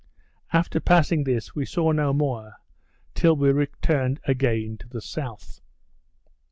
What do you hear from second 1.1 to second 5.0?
this, we saw no more, till we returned again to the